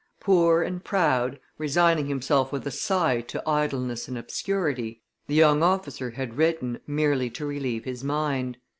Poor 0.19 0.63
and 0.63 0.83
proud, 0.83 1.39
resigning 1.59 2.07
himself 2.07 2.51
with 2.51 2.65
a 2.65 2.71
sigh 2.71 3.21
to 3.21 3.47
idleness 3.47 4.07
and 4.07 4.17
obscurity, 4.17 5.03
the 5.27 5.35
young 5.35 5.61
officer 5.61 6.09
had 6.09 6.37
written 6.37 6.79
merely 6.87 7.29
to 7.29 7.45
relieve 7.45 7.85
his 7.85 8.03
mind. 8.03 8.57